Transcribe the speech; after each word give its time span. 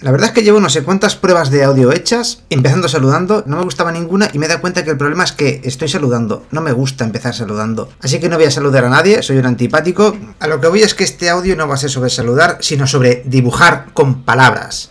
La 0.00 0.12
verdad 0.12 0.28
es 0.28 0.32
que 0.32 0.42
llevo 0.42 0.60
no 0.60 0.70
sé 0.70 0.82
cuántas 0.82 1.14
pruebas 1.14 1.50
de 1.50 1.62
audio 1.62 1.92
hechas, 1.92 2.42
empezando 2.48 2.88
saludando, 2.88 3.44
no 3.46 3.58
me 3.58 3.64
gustaba 3.64 3.92
ninguna 3.92 4.30
y 4.32 4.38
me 4.38 4.46
he 4.46 4.48
dado 4.48 4.62
cuenta 4.62 4.82
que 4.82 4.90
el 4.90 4.96
problema 4.96 5.24
es 5.24 5.32
que 5.32 5.60
estoy 5.62 5.90
saludando, 5.90 6.46
no 6.50 6.62
me 6.62 6.72
gusta 6.72 7.04
empezar 7.04 7.34
saludando. 7.34 7.90
Así 8.00 8.18
que 8.18 8.30
no 8.30 8.36
voy 8.36 8.46
a 8.46 8.50
saludar 8.50 8.86
a 8.86 8.88
nadie, 8.88 9.22
soy 9.22 9.36
un 9.36 9.44
antipático. 9.44 10.16
A 10.38 10.46
lo 10.46 10.58
que 10.58 10.68
voy 10.68 10.80
es 10.80 10.94
que 10.94 11.04
este 11.04 11.28
audio 11.28 11.54
no 11.54 11.68
va 11.68 11.74
a 11.74 11.76
ser 11.76 11.90
sobre 11.90 12.08
saludar, 12.08 12.56
sino 12.60 12.86
sobre 12.86 13.24
dibujar 13.26 13.88
con 13.92 14.22
palabras. 14.22 14.88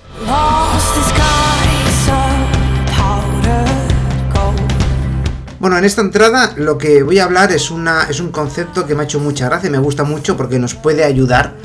Bueno, 5.60 5.76
en 5.80 5.86
esta 5.86 6.02
entrada 6.02 6.54
lo 6.56 6.78
que 6.78 7.02
voy 7.02 7.18
a 7.18 7.24
hablar 7.24 7.52
es, 7.52 7.72
una, 7.72 8.04
es 8.04 8.20
un 8.20 8.32
concepto 8.32 8.86
que 8.86 8.94
me 8.94 9.02
ha 9.02 9.06
hecho 9.06 9.20
mucha 9.20 9.48
gracia 9.48 9.70
y 9.70 9.72
me 9.72 9.80
gusta 9.80 10.04
mucho 10.04 10.38
porque 10.38 10.60
nos 10.60 10.76
puede 10.76 11.04
ayudar 11.04 11.56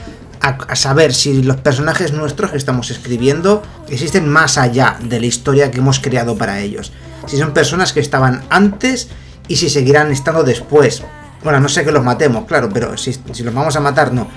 a, 0.40 0.76
saber 0.76 1.14
si 1.14 1.42
los 1.42 1.56
personajes 1.56 2.12
nuestros 2.12 2.50
que 2.50 2.56
estamos 2.56 2.90
escribiendo 2.90 3.62
existen 3.88 4.28
más 4.28 4.58
allá 4.58 4.98
de 5.02 5.20
la 5.20 5.26
historia 5.26 5.70
que 5.70 5.78
hemos 5.78 6.00
creado 6.00 6.36
para 6.36 6.60
ellos. 6.60 6.92
Si 7.26 7.38
son 7.38 7.52
personas 7.52 7.92
que 7.92 8.00
estaban 8.00 8.42
antes 8.50 9.08
y 9.48 9.56
si 9.56 9.70
seguirán 9.70 10.10
estando 10.12 10.42
después. 10.42 11.02
Bueno, 11.42 11.60
no 11.60 11.68
sé 11.68 11.84
que 11.84 11.92
los 11.92 12.04
matemos, 12.04 12.46
claro, 12.46 12.70
pero 12.72 12.96
si, 12.96 13.12
si 13.32 13.42
los 13.42 13.54
vamos 13.54 13.76
a 13.76 13.80
matar, 13.80 14.12
no. 14.12 14.28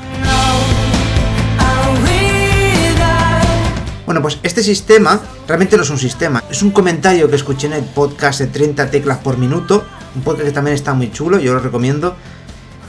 Bueno, 4.05 4.21
pues 4.21 4.39
este 4.41 4.63
sistema 4.63 5.19
realmente 5.47 5.75
no 5.75 5.83
es 5.83 5.89
un 5.89 5.99
sistema, 5.99 6.41
es 6.49 6.61
un 6.61 6.71
comentario 6.71 7.29
que 7.29 7.35
escuché 7.35 7.67
en 7.67 7.73
el 7.73 7.83
podcast 7.83 8.39
de 8.39 8.47
30 8.47 8.89
teclas 8.89 9.17
por 9.17 9.37
minuto, 9.37 9.85
un 10.15 10.21
podcast 10.21 10.47
que 10.47 10.53
también 10.53 10.75
está 10.75 10.93
muy 10.93 11.11
chulo, 11.11 11.39
yo 11.39 11.53
lo 11.53 11.59
recomiendo, 11.59 12.15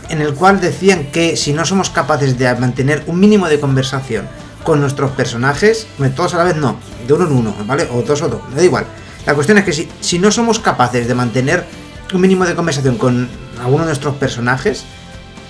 en 0.08 0.20
el 0.20 0.34
cual 0.34 0.60
decían 0.60 1.06
que 1.06 1.36
si 1.36 1.52
no 1.52 1.64
somos 1.64 1.90
capaces 1.90 2.38
de 2.38 2.54
mantener 2.54 3.04
un 3.06 3.20
mínimo 3.20 3.48
de 3.48 3.60
conversación 3.60 4.28
con 4.64 4.80
nuestros 4.80 5.10
personajes, 5.12 5.86
todos 6.14 6.34
a 6.34 6.38
la 6.38 6.44
vez 6.44 6.56
no, 6.56 6.78
de 7.06 7.12
uno 7.12 7.26
en 7.26 7.32
uno, 7.32 7.54
¿vale? 7.66 7.88
O 7.92 8.02
dos 8.02 8.22
o 8.22 8.28
dos, 8.28 8.40
me 8.50 8.56
da 8.56 8.64
igual. 8.64 8.86
La 9.26 9.34
cuestión 9.34 9.58
es 9.58 9.64
que 9.64 9.72
si, 9.72 9.88
si 10.00 10.18
no 10.18 10.30
somos 10.30 10.58
capaces 10.58 11.06
de 11.06 11.14
mantener 11.14 11.64
un 12.12 12.20
mínimo 12.20 12.44
de 12.46 12.54
conversación 12.54 12.96
con 12.96 13.28
alguno 13.62 13.84
de 13.84 13.88
nuestros 13.88 14.16
personajes, 14.16 14.84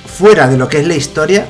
fuera 0.07 0.49
de 0.49 0.57
lo 0.57 0.69
que 0.69 0.81
es 0.81 0.87
la 0.87 0.95
historia, 0.95 1.47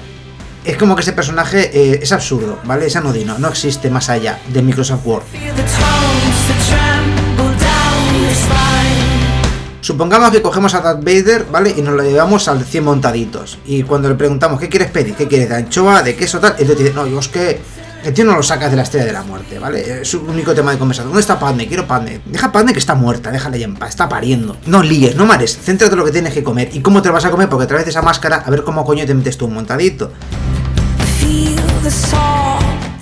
es 0.65 0.77
como 0.77 0.95
que 0.95 1.03
ese 1.03 1.13
personaje 1.13 1.71
eh, 1.73 2.01
es 2.03 2.13
absurdo, 2.13 2.59
¿vale? 2.65 2.87
Es 2.87 2.97
anodino, 2.97 3.39
no 3.39 3.49
existe 3.49 3.91
más 3.91 4.11
allá 4.11 4.39
de 4.49 4.63
Microsoft 4.63 5.07
Word. 5.07 5.25
Supongamos 9.89 10.31
que 10.33 10.43
cogemos 10.43 10.75
a 10.75 10.81
Darth 10.83 11.03
Vader, 11.03 11.47
¿vale? 11.51 11.73
Y 11.75 11.81
nos 11.81 11.95
lo 11.95 12.03
llevamos 12.03 12.47
al 12.47 12.63
100 12.63 12.85
montaditos. 12.85 13.59
Y 13.65 13.85
cuando 13.85 14.11
le 14.11 14.17
preguntamos, 14.17 14.61
¿qué 14.61 14.69
quieres 14.69 14.91
pedir? 14.91 15.15
¿Qué 15.15 15.27
quieres? 15.27 15.49
¿De 15.49 15.55
anchoa? 15.55 16.03
¿De 16.03 16.15
queso? 16.15 16.39
Tal. 16.41 16.57
Él 16.59 16.67
te 16.67 16.75
dice, 16.75 16.93
no, 16.93 17.07
yo 17.07 17.19
es 17.19 17.29
que 17.29 17.59
el 18.05 18.13
tío 18.13 18.27
no 18.27 18.37
lo 18.37 18.43
sacas 18.43 18.71
de 18.71 18.77
la 18.77 18.83
estrella 18.83 19.07
de 19.07 19.15
la 19.15 19.23
muerte, 19.23 19.59
¿vale? 19.59 20.03
Es 20.03 20.09
su 20.09 20.21
único 20.21 20.55
tema 20.55 20.73
de 20.73 20.79
conversación. 20.79 21.09
¿Dónde 21.09 21.23
está 21.23 21.41
Padme? 21.41 21.67
Quiero 21.67 21.87
Padme. 21.87 22.21
Deja 22.27 22.53
Padme 22.53 22.75
que 22.75 22.81
está 22.81 22.95
muerta, 22.97 23.31
déjale 23.31 23.59
ya 23.59 23.65
en 23.65 23.77
paz, 23.77 23.89
está 23.89 24.11
pariendo. 24.11 24.59
No 24.67 24.83
líes, 24.83 25.17
no 25.17 25.25
mares, 25.25 25.59
céntrate 25.59 25.95
en 25.95 26.01
lo 26.01 26.05
que 26.05 26.13
tienes 26.13 26.35
que 26.35 26.45
comer. 26.45 26.69
¿Y 26.75 26.81
cómo 26.81 27.01
te 27.01 27.09
lo 27.09 27.15
vas 27.15 27.25
a 27.25 27.31
comer? 27.31 27.49
Porque 27.49 27.65
a 27.65 27.67
través 27.67 27.87
de 27.87 27.91
esa 27.93 28.03
máscara, 28.03 28.43
a 28.45 28.51
ver 28.51 28.65
cómo 28.65 28.85
coño 28.85 29.07
te 29.07 29.15
metes 29.15 29.39
tú 29.39 29.47
un 29.47 29.55
montadito. 29.55 30.13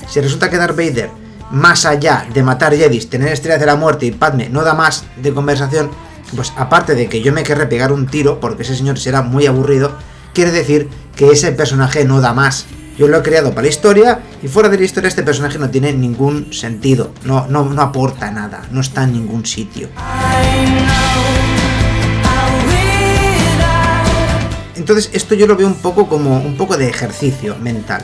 Si 0.08 0.20
resulta 0.20 0.48
que 0.48 0.56
Darth 0.56 0.76
Vader, 0.76 1.10
más 1.50 1.84
allá 1.84 2.28
de 2.32 2.44
matar 2.44 2.76
Jedis, 2.76 3.10
tener 3.10 3.32
estrellas 3.32 3.58
de 3.58 3.66
la 3.66 3.74
muerte 3.74 4.06
y 4.06 4.12
Padme 4.12 4.48
no 4.48 4.62
da 4.62 4.74
más 4.74 5.02
de 5.16 5.34
conversación, 5.34 6.05
pues 6.34 6.52
aparte 6.56 6.94
de 6.94 7.08
que 7.08 7.22
yo 7.22 7.32
me 7.32 7.42
querré 7.42 7.66
pegar 7.66 7.92
un 7.92 8.06
tiro, 8.06 8.40
porque 8.40 8.62
ese 8.62 8.74
señor 8.74 8.98
será 8.98 9.22
muy 9.22 9.46
aburrido, 9.46 9.96
quiere 10.34 10.50
decir 10.50 10.88
que 11.14 11.30
ese 11.30 11.52
personaje 11.52 12.04
no 12.04 12.20
da 12.20 12.32
más. 12.32 12.66
Yo 12.98 13.08
lo 13.08 13.18
he 13.18 13.22
creado 13.22 13.50
para 13.50 13.62
la 13.62 13.68
historia 13.68 14.20
y 14.42 14.48
fuera 14.48 14.70
de 14.70 14.78
la 14.78 14.84
historia 14.84 15.08
este 15.08 15.22
personaje 15.22 15.58
no 15.58 15.68
tiene 15.68 15.92
ningún 15.92 16.52
sentido, 16.52 17.12
no, 17.24 17.46
no, 17.46 17.64
no 17.64 17.82
aporta 17.82 18.30
nada, 18.30 18.62
no 18.70 18.80
está 18.80 19.04
en 19.04 19.12
ningún 19.12 19.44
sitio. 19.44 19.88
Entonces 24.74 25.10
esto 25.12 25.34
yo 25.34 25.46
lo 25.46 25.56
veo 25.56 25.66
un 25.66 25.74
poco 25.74 26.08
como 26.08 26.38
un 26.38 26.56
poco 26.56 26.76
de 26.76 26.88
ejercicio 26.88 27.56
mental. 27.56 28.02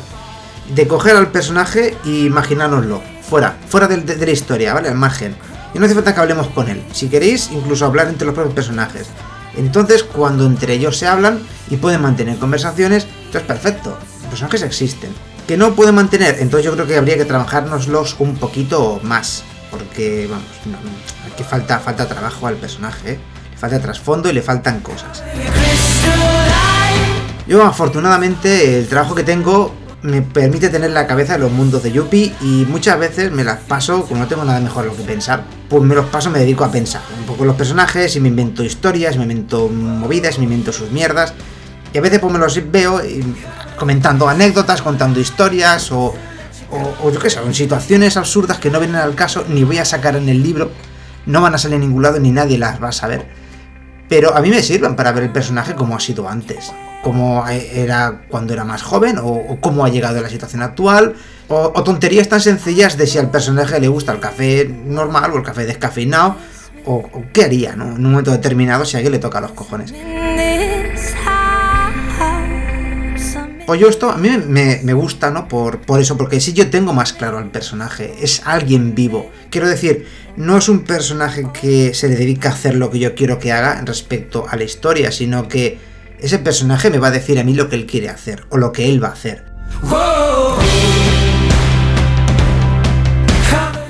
De 0.75 0.87
coger 0.87 1.17
al 1.17 1.31
personaje 1.31 1.97
y 2.05 2.27
imaginárnoslo, 2.27 3.03
fuera, 3.23 3.57
fuera 3.69 3.89
de, 3.89 3.97
de 3.99 4.27
la 4.27 4.33
historia, 4.33 4.75
¿vale? 4.75 4.89
Al 4.89 4.97
margen 4.97 5.37
y 5.75 5.79
no 5.79 5.87
hace 5.87 5.95
falta 5.95 6.15
que 6.15 6.21
hablemos 6.21 6.49
con 6.49 6.69
él. 6.69 6.83
Si 6.93 7.09
queréis, 7.09 7.51
incluso 7.51 7.87
hablar 7.87 8.09
entre 8.09 8.27
los 8.27 8.35
propios 8.35 8.55
personajes. 8.55 9.07
Entonces, 9.57 10.03
cuando 10.03 10.47
entre 10.47 10.75
ellos 10.75 10.97
se 10.97 11.07
hablan 11.07 11.41
y 11.71 11.77
pueden 11.77 12.03
mantener 12.03 12.39
conversaciones, 12.39 13.07
entonces 13.27 13.43
perfecto. 13.43 13.97
Los 14.21 14.31
personajes 14.31 14.63
existen. 14.63 15.11
Que 15.47 15.57
no 15.57 15.75
pueden 15.75 15.95
mantener, 15.95 16.37
entonces 16.41 16.65
yo 16.65 16.73
creo 16.73 16.87
que 16.87 16.97
habría 16.97 17.17
que 17.17 17.25
trabajárnoslos 17.25 18.17
un 18.19 18.37
poquito 18.37 19.01
más. 19.03 19.45
Porque, 19.71 20.29
vamos, 20.31 20.45
aquí 21.33 21.43
falta, 21.43 21.79
falta 21.79 22.07
trabajo 22.07 22.47
al 22.47 22.57
personaje, 22.57 23.13
¿eh? 23.13 23.19
le 23.51 23.59
falta 23.59 23.81
trasfondo 23.81 24.29
y 24.31 24.33
le 24.33 24.43
faltan 24.43 24.81
cosas. 24.81 25.23
Yo, 27.47 27.65
afortunadamente, 27.65 28.79
el 28.79 28.89
trabajo 28.89 29.15
que 29.15 29.25
tengo 29.25 29.75
me 30.03 30.21
permite 30.21 30.69
tener 30.69 30.91
la 30.91 31.07
cabeza 31.07 31.37
en 31.37 31.43
los 31.43 31.53
mundos 31.53 31.83
de 31.83 31.93
Yuppie 31.93 32.35
y 32.41 32.67
muchas 32.69 32.99
veces 32.99 33.31
me 33.31 33.45
las 33.45 33.61
paso, 33.61 34.05
como 34.05 34.21
no 34.21 34.27
tengo 34.27 34.45
nada 34.45 34.59
mejor 34.61 34.85
a 34.85 34.87
lo 34.89 34.97
que 34.97 35.05
pensar, 35.05 35.45
pues 35.69 35.83
me 35.83 35.95
los 35.95 36.07
paso, 36.07 36.29
me 36.31 36.41
dedico 36.41 36.65
a 36.65 36.73
pensar 36.73 37.03
un 37.19 37.25
poco 37.25 37.45
los 37.45 37.55
personajes 37.55 38.17
y 38.17 38.21
me 38.21 38.29
invento 38.29 38.65
historias, 38.65 39.17
me 39.17 39.23
invento 39.23 39.69
movidas, 39.69 40.39
me 40.39 40.45
invento 40.45 40.73
sus 40.73 40.91
mierdas. 40.91 41.35
Y 41.93 41.99
a 41.99 42.01
veces 42.01 42.19
pues 42.19 42.33
me 42.33 42.39
los 42.39 42.59
veo 42.71 43.01
comentando 43.77 44.29
anécdotas, 44.29 44.83
contando 44.83 45.21
historias 45.21 45.93
o, 45.93 46.15
o, 47.03 47.11
yo 47.11 47.21
qué 47.21 47.31
sé, 47.31 47.41
en 47.41 47.55
situaciones 47.55 48.17
absurdas 48.17 48.59
que 48.59 48.71
no 48.71 48.81
vienen 48.81 48.97
al 48.97 49.15
caso, 49.15 49.45
ni 49.49 49.63
voy 49.63 49.79
a 49.79 49.85
sacar 49.85 50.17
en 50.17 50.29
el 50.29 50.43
libro, 50.43 50.71
no 51.27 51.41
van 51.41 51.55
a 51.55 51.59
salir 51.59 51.77
en 51.77 51.83
ningún 51.83 52.03
lado 52.03 52.19
ni 52.19 52.33
nadie 52.33 52.59
las 52.59 52.83
va 52.83 52.89
a 52.89 52.93
saber. 52.93 53.42
Pero 54.13 54.37
a 54.37 54.43
mí 54.43 54.51
me 54.51 54.63
sirven 54.63 54.95
para 54.95 55.11
ver 55.11 55.23
el 55.23 55.31
personaje 55.31 55.75
como 55.75 55.97
ha 55.97 56.01
sido 56.01 56.29
antes 56.29 56.71
cómo 57.03 57.43
era 57.49 58.21
cuando 58.29 58.53
era 58.53 58.63
más 58.63 58.83
joven 58.83 59.17
o, 59.19 59.57
cómo 59.59 59.87
ha 59.87 59.89
llegado 59.89 60.19
a 60.19 60.21
la 60.21 60.29
situación 60.29 60.61
actual 60.61 61.15
o, 61.49 61.83
tonterías 61.83 62.29
tan 62.29 62.43
sencillas 62.43 62.99
de 62.99 63.07
si 63.07 63.17
al 63.17 63.31
personaje 63.31 63.81
le 63.81 63.89
gusta 63.89 64.13
el 64.13 64.21
café 64.21 64.71
normal 64.85 65.33
o 65.33 65.39
el 65.39 65.43
café 65.43 65.65
descafeinado 65.65 66.37
o, 66.85 67.09
qué 67.33 67.45
haría 67.45 67.75
¿no? 67.75 67.87
en 67.87 68.05
un 68.05 68.11
momento 68.11 68.33
determinado 68.33 68.85
si 68.85 68.97
a 68.97 68.99
alguien 68.99 69.13
le 69.13 69.19
toca 69.19 69.41
los 69.41 69.53
cojones. 69.53 69.95
Pues 73.67 73.81
yo 73.81 73.89
esto 73.89 74.11
a 74.11 74.17
mí 74.17 74.29
me, 74.29 74.93
gusta, 74.93 75.31
¿no? 75.31 75.47
Por, 75.49 75.81
por 75.81 76.01
eso, 76.01 76.17
porque 76.17 76.41
si 76.41 76.53
yo 76.53 76.69
tengo 76.69 76.93
más 76.93 77.13
claro 77.13 77.39
al 77.39 77.51
personaje, 77.51 78.15
es 78.21 78.43
alguien 78.45 78.95
vivo. 78.95 79.31
Quiero 79.51 79.69
decir, 79.69 80.07
no 80.37 80.59
es 80.59 80.69
un 80.69 80.81
personaje 80.81 81.47
que 81.53 81.95
se 81.95 82.09
le 82.09 82.17
dedica 82.17 82.49
a 82.49 82.53
hacer 82.53 82.75
lo 82.75 82.91
que 82.91 82.99
yo 82.99 83.15
quiero 83.15 83.39
que 83.39 83.53
haga 83.53 83.81
respecto 83.85 84.47
a 84.49 84.57
la 84.57 84.65
historia, 84.65 85.13
sino 85.13 85.47
que 85.49 85.79
ese 86.19 86.39
personaje 86.39 86.91
me 86.91 86.99
va 86.99 87.09
a 87.09 87.13
decir 87.13 87.39
a 87.39 87.45
mí 87.45 87.55
lo 87.55 87.69
que 87.69 87.77
él 87.77 87.87
quiere 87.87 88.09
hacer 88.09 88.45
o 88.49 88.57
lo 88.57 88.73
que 88.73 88.89
él 88.89 89.03
va 89.03 89.09
a 89.09 89.13
hacer. 89.13 89.45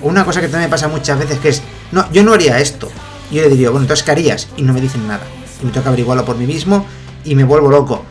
Una 0.02 0.24
cosa 0.24 0.40
que 0.40 0.48
también 0.48 0.68
me 0.68 0.70
pasa 0.70 0.88
muchas 0.88 1.18
veces 1.18 1.38
que 1.38 1.48
es, 1.48 1.62
no, 1.92 2.10
yo 2.12 2.22
no 2.22 2.32
haría 2.34 2.58
esto. 2.58 2.90
Y 3.30 3.36
yo 3.36 3.42
le 3.42 3.50
diría, 3.50 3.70
bueno, 3.70 3.84
entonces 3.84 4.04
¿qué 4.04 4.10
harías? 4.10 4.48
Y 4.56 4.62
no 4.62 4.72
me 4.72 4.80
dicen 4.80 5.06
nada. 5.06 5.24
Y 5.62 5.66
me 5.66 5.72
toca 5.72 5.88
averiguarlo 5.88 6.24
por 6.24 6.36
mí 6.36 6.46
mismo 6.46 6.86
y 7.24 7.34
me 7.34 7.44
vuelvo 7.44 7.70
loco. 7.70 8.04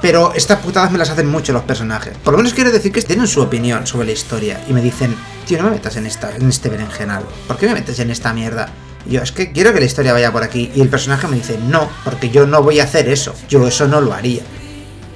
Pero 0.00 0.32
estas 0.34 0.60
putadas 0.60 0.92
me 0.92 0.98
las 0.98 1.10
hacen 1.10 1.26
mucho 1.26 1.52
los 1.52 1.62
personajes. 1.62 2.16
Por 2.18 2.32
lo 2.32 2.38
menos 2.38 2.54
quiero 2.54 2.70
decir 2.70 2.92
que 2.92 3.02
tienen 3.02 3.26
su 3.26 3.42
opinión 3.42 3.86
sobre 3.86 4.06
la 4.06 4.12
historia. 4.12 4.62
Y 4.68 4.72
me 4.72 4.80
dicen, 4.80 5.14
tío, 5.46 5.58
no 5.58 5.64
me 5.64 5.70
metas 5.70 5.96
en, 5.96 6.06
esta, 6.06 6.34
en 6.36 6.48
este 6.48 6.68
berenjenal. 6.68 7.24
¿Por 7.46 7.56
qué 7.56 7.66
me 7.66 7.74
metes 7.74 7.98
en 7.98 8.10
esta 8.10 8.32
mierda? 8.32 8.68
yo, 9.06 9.22
es 9.22 9.32
que 9.32 9.52
quiero 9.52 9.72
que 9.72 9.80
la 9.80 9.86
historia 9.86 10.12
vaya 10.12 10.32
por 10.32 10.42
aquí. 10.42 10.70
Y 10.74 10.80
el 10.80 10.88
personaje 10.88 11.26
me 11.26 11.36
dice, 11.36 11.58
no, 11.68 11.88
porque 12.04 12.30
yo 12.30 12.46
no 12.46 12.62
voy 12.62 12.80
a 12.80 12.84
hacer 12.84 13.08
eso. 13.08 13.34
Yo 13.48 13.66
eso 13.66 13.88
no 13.88 14.00
lo 14.00 14.12
haría. 14.12 14.42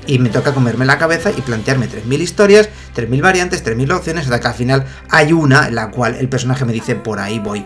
Y 0.07 0.19
me 0.19 0.31
toca 0.31 0.53
comerme 0.53 0.85
la 0.85 0.99
cabeza 0.99 1.31
y 1.31 1.41
plantearme 1.43 1.89
3.000 1.89 2.21
historias, 2.21 2.69
3.000 2.97 3.23
variantes, 3.23 3.65
3.000 3.65 3.95
opciones, 3.95 4.25
hasta 4.25 4.41
que 4.41 4.49
al 4.49 4.55
final 4.55 4.85
hay 5.09 5.33
una 5.33 5.69
en 5.69 5.77
la 5.77 5.91
cual 5.91 6.17
el 6.17 6.29
personaje 6.29 6.65
me 6.65 6.73
dice, 6.73 6.97
por 6.97 7.21
ahí 7.21 7.39
voy. 7.39 7.65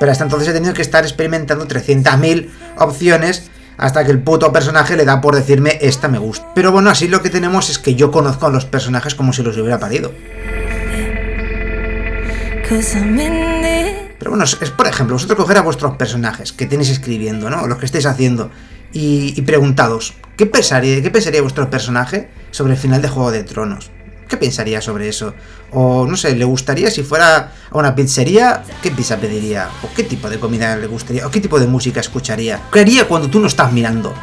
Pero 0.00 0.10
hasta 0.10 0.24
entonces 0.24 0.48
he 0.48 0.52
tenido 0.52 0.74
que 0.74 0.82
estar 0.82 1.04
experimentando 1.04 1.68
300.000 1.68 2.48
opciones 2.78 3.51
hasta 3.82 4.04
que 4.04 4.12
el 4.12 4.20
puto 4.20 4.52
personaje 4.52 4.96
le 4.96 5.04
da 5.04 5.20
por 5.20 5.34
decirme 5.34 5.76
esta 5.80 6.06
me 6.06 6.18
gusta. 6.18 6.46
Pero 6.54 6.70
bueno, 6.70 6.88
así 6.88 7.08
lo 7.08 7.20
que 7.20 7.30
tenemos 7.30 7.68
es 7.68 7.80
que 7.80 7.96
yo 7.96 8.12
conozco 8.12 8.46
a 8.46 8.50
los 8.50 8.64
personajes 8.64 9.16
como 9.16 9.32
si 9.32 9.42
los 9.42 9.56
hubiera 9.58 9.80
parido. 9.80 10.12
Pero 14.20 14.30
bueno, 14.30 14.44
es 14.44 14.70
por 14.70 14.86
ejemplo, 14.86 15.16
vosotros 15.16 15.36
coger 15.36 15.58
a 15.58 15.62
vuestros 15.62 15.96
personajes 15.96 16.52
que 16.52 16.66
tenéis 16.66 16.90
escribiendo, 16.90 17.50
¿no? 17.50 17.66
Los 17.66 17.78
que 17.78 17.86
estáis 17.86 18.06
haciendo, 18.06 18.52
y, 18.92 19.42
preguntados, 19.42 20.14
¿qué 20.36 20.46
pensaría, 20.46 21.02
¿qué 21.02 21.10
pensaría 21.10 21.42
vuestro 21.42 21.68
personaje 21.68 22.28
sobre 22.52 22.74
el 22.74 22.78
final 22.78 23.02
de 23.02 23.08
Juego 23.08 23.32
de 23.32 23.42
Tronos? 23.42 23.90
¿Qué 24.32 24.38
pensaría 24.38 24.80
sobre 24.80 25.10
eso? 25.10 25.34
O 25.72 26.06
no 26.06 26.16
sé, 26.16 26.34
¿le 26.34 26.46
gustaría 26.46 26.90
si 26.90 27.02
fuera 27.02 27.52
a 27.70 27.76
una 27.76 27.94
pizzería? 27.94 28.62
¿Qué 28.80 28.90
pizza 28.90 29.18
pediría? 29.18 29.68
¿O 29.82 29.94
qué 29.94 30.04
tipo 30.04 30.30
de 30.30 30.40
comida 30.40 30.74
le 30.74 30.86
gustaría? 30.86 31.26
¿O 31.26 31.30
qué 31.30 31.38
tipo 31.38 31.60
de 31.60 31.66
música 31.66 32.00
escucharía? 32.00 32.62
¿Qué 32.72 32.80
haría 32.80 33.06
cuando 33.06 33.28
tú 33.28 33.40
no 33.40 33.46
estás 33.46 33.70
mirando? 33.72 34.14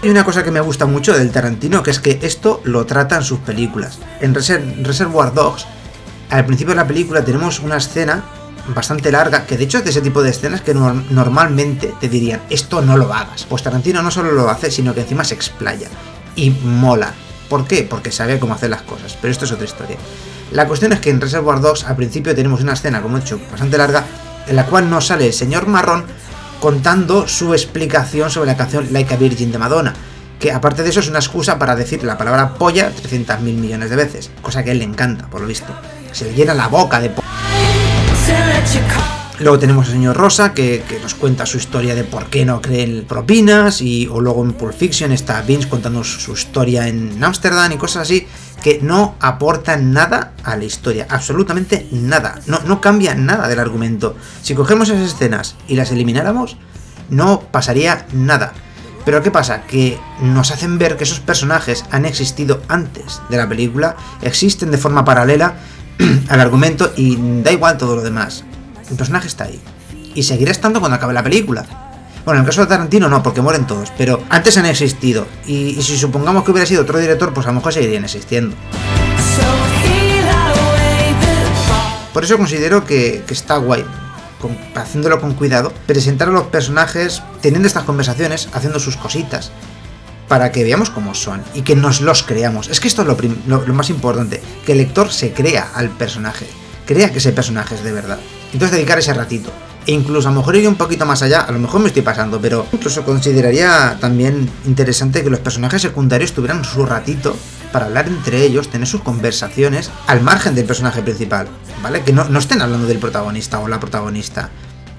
Hay 0.00 0.08
una 0.08 0.24
cosa 0.24 0.44
que 0.44 0.52
me 0.52 0.60
gusta 0.60 0.86
mucho 0.86 1.12
del 1.12 1.32
Tarantino, 1.32 1.82
que 1.82 1.90
es 1.90 1.98
que 1.98 2.20
esto 2.22 2.60
lo 2.62 2.86
trata 2.86 3.16
en 3.16 3.24
sus 3.24 3.40
películas. 3.40 3.98
En 4.20 4.32
Reservoir 4.32 5.34
Dogs, 5.34 5.66
al 6.30 6.46
principio 6.46 6.72
de 6.72 6.80
la 6.80 6.86
película 6.86 7.24
tenemos 7.24 7.58
una 7.58 7.78
escena 7.78 8.22
bastante 8.74 9.10
larga, 9.10 9.46
que 9.46 9.56
de 9.56 9.64
hecho 9.64 9.78
es 9.78 9.84
de 9.84 9.90
ese 9.90 10.00
tipo 10.00 10.22
de 10.22 10.30
escenas 10.30 10.60
que 10.60 10.74
normalmente 10.74 11.94
te 12.00 12.08
dirían, 12.08 12.42
esto 12.50 12.82
no 12.82 12.96
lo 12.96 13.12
hagas. 13.12 13.44
Pues 13.44 13.62
Tarantino 13.62 14.02
no 14.02 14.10
solo 14.10 14.32
lo 14.32 14.48
hace, 14.48 14.70
sino 14.70 14.94
que 14.94 15.00
encima 15.00 15.24
se 15.24 15.34
explaya. 15.34 15.88
Y 16.36 16.50
mola. 16.50 17.12
¿Por 17.48 17.66
qué? 17.66 17.86
Porque 17.88 18.12
sabe 18.12 18.38
cómo 18.38 18.54
hacer 18.54 18.70
las 18.70 18.82
cosas. 18.82 19.16
Pero 19.20 19.32
esto 19.32 19.44
es 19.44 19.52
otra 19.52 19.64
historia. 19.64 19.96
La 20.52 20.66
cuestión 20.66 20.92
es 20.92 21.00
que 21.00 21.10
en 21.10 21.20
Reservoir 21.20 21.60
Dogs 21.60 21.84
al 21.84 21.96
principio 21.96 22.34
tenemos 22.34 22.60
una 22.60 22.74
escena, 22.74 23.02
como 23.02 23.18
he 23.18 23.20
dicho, 23.20 23.40
bastante 23.50 23.78
larga, 23.78 24.04
en 24.46 24.56
la 24.56 24.66
cual 24.66 24.88
nos 24.88 25.06
sale 25.06 25.26
el 25.26 25.32
señor 25.32 25.66
Marrón 25.66 26.04
contando 26.60 27.28
su 27.28 27.52
explicación 27.52 28.30
sobre 28.30 28.50
la 28.50 28.56
canción 28.56 28.88
Like 28.90 29.14
a 29.14 29.16
Virgin 29.16 29.52
de 29.52 29.58
Madonna. 29.58 29.94
Que 30.38 30.52
aparte 30.52 30.82
de 30.82 30.90
eso 30.90 31.00
es 31.00 31.08
una 31.08 31.18
excusa 31.18 31.58
para 31.58 31.74
decir 31.74 32.04
la 32.04 32.16
palabra 32.16 32.54
polla 32.54 32.90
300 32.90 33.40
mil 33.40 33.56
millones 33.56 33.90
de 33.90 33.96
veces. 33.96 34.30
Cosa 34.40 34.62
que 34.62 34.70
a 34.70 34.72
él 34.72 34.78
le 34.78 34.84
encanta, 34.84 35.26
por 35.26 35.40
lo 35.40 35.46
visto. 35.46 35.74
Se 36.12 36.26
le 36.26 36.34
llena 36.34 36.54
la 36.54 36.68
boca 36.68 37.00
de 37.00 37.10
polla. 37.10 37.27
Luego 39.40 39.60
tenemos 39.60 39.86
al 39.86 39.92
señor 39.92 40.16
Rosa, 40.16 40.52
que, 40.52 40.82
nos 41.00 41.14
cuenta 41.14 41.46
su 41.46 41.58
historia 41.58 41.94
de 41.94 42.02
por 42.02 42.26
qué 42.26 42.44
no 42.44 42.60
creen 42.60 43.04
propinas, 43.06 43.80
y, 43.80 44.08
o 44.08 44.20
luego 44.20 44.42
en 44.42 44.52
Pulp 44.52 44.74
Fiction 44.74 45.12
está 45.12 45.40
Vince 45.42 45.68
contando 45.68 46.02
su 46.02 46.32
historia 46.32 46.88
en 46.88 47.22
Ámsterdam 47.22 47.70
y 47.70 47.76
cosas 47.76 48.02
así, 48.02 48.26
que 48.62 48.80
no 48.82 49.14
aportan 49.20 49.92
nada 49.92 50.32
a 50.42 50.56
la 50.56 50.64
historia, 50.64 51.06
absolutamente 51.08 51.86
nada, 51.92 52.40
no, 52.46 52.58
no 52.66 52.80
cambia 52.80 53.14
nada 53.14 53.46
del 53.46 53.60
argumento. 53.60 54.16
Si 54.42 54.56
cogemos 54.56 54.88
esas 54.88 55.12
escenas 55.12 55.54
y 55.68 55.76
las 55.76 55.92
elimináramos, 55.92 56.56
no 57.08 57.40
pasaría 57.40 58.06
nada. 58.12 58.52
Pero 59.04 59.22
¿qué 59.22 59.30
pasa? 59.30 59.62
Que 59.62 59.98
nos 60.20 60.50
hacen 60.50 60.78
ver 60.78 60.96
que 60.96 61.04
esos 61.04 61.20
personajes 61.20 61.84
han 61.92 62.04
existido 62.04 62.60
antes 62.68 63.22
de 63.30 63.36
la 63.36 63.48
película, 63.48 63.96
existen 64.20 64.72
de 64.72 64.78
forma 64.78 65.04
paralela 65.04 65.54
al 66.28 66.40
argumento 66.40 66.92
y 66.96 67.16
da 67.42 67.52
igual 67.52 67.76
todo 67.76 67.96
lo 67.96 68.02
demás 68.02 68.44
el 68.90 68.96
personaje 68.96 69.28
está 69.28 69.44
ahí. 69.44 69.60
Y 70.14 70.22
seguirá 70.22 70.50
estando 70.50 70.80
cuando 70.80 70.96
acabe 70.96 71.14
la 71.14 71.22
película. 71.22 71.64
Bueno, 72.24 72.40
en 72.40 72.44
el 72.44 72.50
caso 72.50 72.62
de 72.62 72.66
Tarantino 72.66 73.08
no, 73.08 73.22
porque 73.22 73.40
mueren 73.40 73.66
todos, 73.66 73.92
pero 73.96 74.22
antes 74.28 74.56
han 74.58 74.66
existido. 74.66 75.26
Y, 75.46 75.80
si 75.82 75.96
supongamos 75.96 76.44
que 76.44 76.50
hubiera 76.50 76.66
sido 76.66 76.82
otro 76.82 76.98
director, 76.98 77.32
pues 77.32 77.46
a 77.46 77.50
lo 77.50 77.56
mejor 77.56 77.72
seguirían 77.72 78.04
existiendo. 78.04 78.54
Por 82.12 82.24
eso 82.24 82.36
considero 82.36 82.84
que, 82.84 83.24
está 83.28 83.56
guay, 83.58 83.84
haciéndolo 84.74 85.20
con 85.20 85.34
cuidado, 85.34 85.72
presentar 85.86 86.28
a 86.28 86.32
los 86.32 86.46
personajes 86.46 87.22
teniendo 87.40 87.68
estas 87.68 87.84
conversaciones, 87.84 88.48
haciendo 88.52 88.80
sus 88.80 88.96
cositas, 88.96 89.52
para 90.28 90.52
que 90.52 90.62
veamos 90.62 90.90
cómo 90.90 91.14
son 91.14 91.42
y 91.54 91.62
que 91.62 91.74
nos 91.74 92.00
los 92.00 92.22
creamos. 92.22 92.68
Es 92.68 92.80
que 92.80 92.88
esto 92.88 93.02
es 93.02 93.08
lo, 93.46 93.66
lo 93.66 93.74
más 93.74 93.90
importante, 93.90 94.40
que 94.64 94.72
el 94.72 94.78
lector 94.78 95.10
se 95.10 95.32
crea 95.32 95.70
al 95.74 95.90
personaje, 95.90 96.46
crea 96.86 97.10
que 97.10 97.18
ese 97.18 97.32
personaje 97.32 97.74
es 97.74 97.82
de 97.82 97.92
verdad. 97.92 98.18
Entonces 98.52 98.76
dedicar 98.76 98.98
ese 98.98 99.14
ratito. 99.14 99.50
E 99.86 99.92
incluso 99.92 100.28
a 100.28 100.32
lo 100.32 100.40
mejor 100.40 100.54
ir 100.56 100.68
un 100.68 100.74
poquito 100.74 101.06
más 101.06 101.22
allá, 101.22 101.40
a 101.40 101.50
lo 101.50 101.58
mejor 101.58 101.80
me 101.80 101.88
estoy 101.88 102.02
pasando, 102.02 102.38
pero 102.40 102.66
incluso 102.72 103.04
consideraría 103.06 103.96
también 103.98 104.50
interesante 104.66 105.24
que 105.24 105.30
los 105.30 105.40
personajes 105.40 105.80
secundarios 105.80 106.32
tuvieran 106.32 106.62
su 106.62 106.84
ratito 106.84 107.34
para 107.72 107.86
hablar 107.86 108.06
entre 108.06 108.42
ellos, 108.44 108.68
tener 108.68 108.86
sus 108.86 109.00
conversaciones 109.00 109.90
al 110.06 110.20
margen 110.20 110.54
del 110.54 110.66
personaje 110.66 111.00
principal, 111.00 111.48
¿vale? 111.82 112.02
Que 112.02 112.12
no, 112.12 112.38
estén 112.38 112.60
hablando 112.60 112.86
del 112.86 112.98
protagonista 112.98 113.60
o 113.60 113.68
la 113.68 113.80
protagonista, 113.80 114.50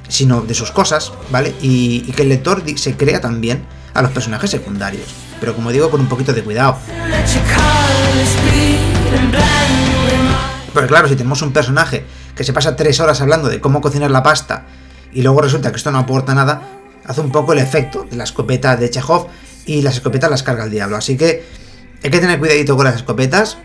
sino 0.07 0.41
de 0.41 0.55
sus 0.55 0.71
cosas, 0.71 1.13
¿vale? 1.31 1.53
Y 1.61 2.01
que 2.13 2.23
el 2.23 2.29
lector 2.29 2.63
se 2.75 2.97
crea 2.97 3.21
también 3.21 3.63
a 3.93 4.01
los 4.01 4.11
personajes 4.11 4.49
secundarios, 4.49 5.07
pero 5.39 5.55
como 5.55 5.71
digo, 5.71 5.89
con 5.89 6.01
un 6.01 6.07
poquito 6.07 6.33
de 6.33 6.43
cuidado. 6.43 6.77
Porque 10.73 10.87
claro, 10.87 11.07
si 11.07 11.15
tenemos 11.15 11.41
un 11.41 11.51
personaje 11.51 12.05
que 12.35 12.43
se 12.43 12.53
pasa 12.53 12.75
tres 12.75 12.99
horas 12.99 13.21
hablando 13.21 13.49
de 13.49 13.59
cómo 13.59 13.81
cocinar 13.81 14.11
la 14.11 14.23
pasta 14.23 14.65
y 15.11 15.21
luego 15.21 15.41
resulta 15.41 15.71
que 15.71 15.77
esto 15.77 15.91
no 15.91 15.97
aporta 15.99 16.35
nada, 16.35 16.61
hace 17.05 17.21
un 17.21 17.31
poco 17.31 17.53
el 17.53 17.59
efecto 17.59 18.05
de 18.09 18.15
la 18.15 18.23
escopeta 18.23 18.77
de 18.77 18.89
Chekhov 18.89 19.27
y 19.65 19.81
las 19.81 19.95
escopetas 19.95 20.29
las 20.29 20.43
carga 20.43 20.65
el 20.65 20.71
diablo. 20.71 20.95
Así 20.95 21.17
que 21.17 21.43
hay 22.03 22.09
que 22.09 22.19
tener 22.19 22.39
cuidadito 22.39 22.75
con 22.75 22.85
las 22.85 22.95
escopetas, 22.95 23.57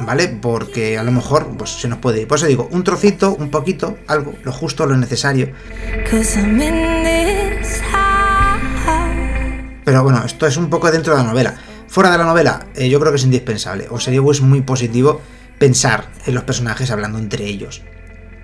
¿vale? 0.00 0.28
Porque 0.28 0.98
a 0.98 1.02
lo 1.02 1.12
mejor 1.12 1.48
pues, 1.56 1.70
se 1.70 1.88
nos 1.88 1.98
puede 1.98 2.22
ir. 2.22 2.28
Por 2.28 2.38
eso 2.38 2.46
digo, 2.46 2.68
un 2.70 2.84
trocito, 2.84 3.34
un 3.34 3.50
poquito, 3.50 3.98
algo, 4.06 4.34
lo 4.44 4.52
justo, 4.52 4.86
lo 4.86 4.96
necesario. 4.96 5.50
Pero 9.84 10.02
bueno, 10.02 10.22
esto 10.24 10.46
es 10.46 10.56
un 10.56 10.70
poco 10.70 10.90
dentro 10.90 11.14
de 11.16 11.22
la 11.22 11.28
novela. 11.28 11.54
Fuera 11.88 12.10
de 12.10 12.18
la 12.18 12.24
novela, 12.24 12.66
eh, 12.74 12.88
yo 12.88 13.00
creo 13.00 13.12
que 13.12 13.16
es 13.16 13.24
indispensable. 13.24 13.86
O 13.90 14.00
sería 14.00 14.22
pues 14.22 14.40
muy 14.40 14.62
positivo 14.62 15.20
pensar 15.58 16.10
en 16.26 16.34
los 16.34 16.44
personajes 16.44 16.90
hablando 16.90 17.18
entre 17.18 17.46
ellos. 17.46 17.82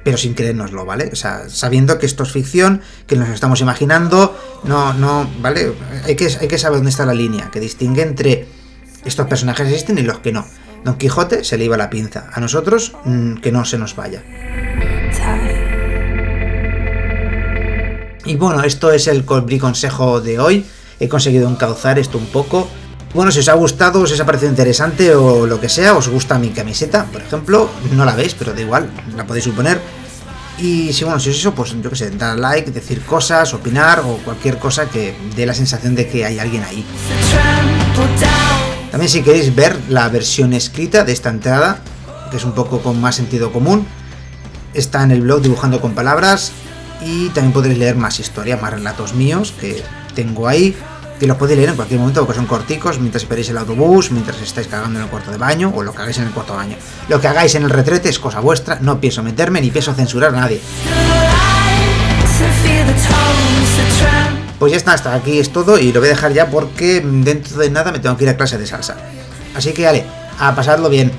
Pero 0.05 0.17
sin 0.17 0.35
creérnoslo, 0.35 0.85
¿vale? 0.85 1.11
O 1.12 1.17
sea, 1.17 1.49
sabiendo 1.49 1.99
que 1.99 2.06
esto 2.06 2.23
es 2.23 2.32
ficción, 2.32 2.82
que 3.06 3.17
nos 3.17 3.29
lo 3.29 3.35
estamos 3.35 3.61
imaginando, 3.61 4.38
no, 4.64 4.93
no, 4.94 5.29
¿vale? 5.40 5.73
Hay 6.05 6.17
que, 6.17 6.29
hay 6.40 6.49
que 6.49 6.58
saber 6.58 6.79
dónde 6.79 6.90
está 6.90 7.05
la 7.05 7.14
línea, 7.14 7.50
que 7.50 7.61
distingue 7.61 8.02
entre 8.02 8.46
estos 9.05 9.26
personajes 9.26 9.69
existen 9.69 9.99
y 9.99 10.02
los 10.02 10.19
que 10.19 10.32
no. 10.32 10.46
Don 10.85 10.96
Quijote 10.96 11.44
se 11.44 11.58
le 11.58 11.64
iba 11.64 11.76
la 11.76 11.90
pinza, 11.90 12.29
a 12.32 12.40
nosotros 12.40 12.94
mm, 13.05 13.37
que 13.37 13.52
no 13.52 13.64
se 13.64 13.79
nos 13.79 13.96
vaya. 13.96 14.23
Y 18.25 18.37
bueno, 18.37 18.62
esto 18.62 18.93
es 18.93 19.08
el 19.08 19.25
consejo 19.25 20.20
de 20.20 20.38
hoy. 20.38 20.67
He 21.00 21.09
conseguido 21.09 21.49
encauzar 21.49 21.99
esto 21.99 22.19
un 22.19 22.27
poco. 22.27 22.69
Bueno, 23.15 23.31
si 23.31 23.39
os 23.39 23.49
ha 23.49 23.55
gustado, 23.55 24.06
si 24.06 24.15
os 24.15 24.21
ha 24.21 24.27
parecido 24.27 24.50
interesante 24.50 25.15
o 25.15 25.47
lo 25.47 25.61
que 25.61 25.69
sea, 25.69 25.95
os 25.95 26.09
gusta 26.09 26.39
mi 26.39 26.50
camiseta, 26.50 27.06
por 27.06 27.23
ejemplo, 27.23 27.71
no 27.93 28.05
la 28.05 28.15
veis, 28.15 28.35
pero 28.35 28.53
da 28.53 28.61
igual, 28.61 28.91
la 29.17 29.27
podéis 29.27 29.45
suponer. 29.45 29.81
Y 30.59 30.93
si 30.93 31.05
bueno, 31.05 31.21
si 31.21 31.31
es 31.31 31.37
eso, 31.37 31.55
pues 31.55 31.75
yo 31.81 31.89
que 31.89 31.97
sé, 31.97 32.11
dar 32.11 32.39
like, 32.39 32.71
decir 32.73 33.03
cosas, 33.03 33.55
opinar 33.55 34.00
o 34.00 34.19
cualquier 34.25 34.59
cosa 34.59 34.91
que 34.91 35.17
dé 35.37 35.47
la 35.47 35.55
sensación 35.55 35.95
de 35.95 36.09
que 36.09 36.25
hay 36.25 36.39
alguien 36.39 36.65
ahí. 36.65 36.85
También 38.91 39.09
si 39.09 39.23
queréis 39.23 39.55
ver 39.55 39.79
la 39.89 40.09
versión 40.09 40.53
escrita 40.53 41.05
de 41.05 41.12
esta 41.12 41.31
entrada, 41.31 41.81
que 42.31 42.39
es 42.39 42.45
un 42.45 42.53
poco 42.53 42.81
con 42.81 43.00
más 43.00 43.15
sentido 43.15 43.53
común, 43.53 43.87
está 44.75 45.03
en 45.05 45.12
el 45.12 45.23
blog 45.23 45.43
dibujando 45.43 45.81
con 45.81 45.95
palabras 45.95 46.53
y 47.05 47.29
también 47.29 47.53
podréis 47.53 47.79
leer 47.79 47.97
más 47.97 48.19
historias, 48.19 48.61
más 48.61 48.73
relatos 48.73 49.15
míos 49.15 49.55
que 49.61 49.83
tengo 50.19 50.49
ahí 50.49 50.75
que 51.20 51.29
los 51.29 51.37
podéis 51.37 51.59
leer 51.59 51.70
en 51.70 51.76
cualquier 51.76 52.00
momento 52.00 52.26
porque 52.26 52.38
son 52.38 52.47
corticos 52.47 52.99
mientras 52.99 53.23
esperéis 53.23 53.50
el 53.50 53.59
autobús, 53.59 54.11
mientras 54.11 54.40
estáis 54.40 54.66
cagando 54.66 54.99
en 54.99 55.04
el 55.04 55.11
cuarto 55.11 55.31
de 55.31 55.37
baño 55.37 55.73
o 55.73 55.85
lo 55.85 55.95
que 55.95 56.02
hagáis 56.02 56.19
en 56.19 56.25
el 56.25 56.31
cuarto 56.31 56.54
de 56.54 56.59
baño. 56.59 56.76
Lo 57.09 57.21
que 57.21 57.28
hagáis 57.28 57.54
en 57.54 57.62
el 57.62 57.71
retrete 57.71 58.09
es 58.09 58.19
cosa 58.19 58.40
vuestra, 58.40 58.78
no 58.81 59.00
pienso 59.00 59.23
meterme 59.23 59.61
ni 59.61 59.71
pienso 59.71 59.95
censurar 59.95 60.35
a 60.35 60.40
nadie. 60.40 60.61
Pues 64.59 64.73
ya 64.73 64.78
está, 64.78 64.95
hasta 64.95 65.14
aquí 65.14 65.38
es 65.38 65.52
todo 65.52 65.78
y 65.78 65.92
lo 65.92 66.00
voy 66.00 66.09
a 66.09 66.12
dejar 66.14 66.33
ya 66.33 66.50
porque 66.50 67.00
dentro 67.00 67.59
de 67.59 67.71
nada 67.71 67.92
me 67.92 68.00
tengo 68.00 68.16
que 68.16 68.25
ir 68.25 68.31
a 68.31 68.37
clase 68.37 68.59
de 68.59 68.66
salsa. 68.66 68.97
Así 69.54 69.73
que 69.73 69.85
vale, 69.85 70.04
a 70.40 70.52
pasarlo 70.52 70.88
bien. 70.88 71.12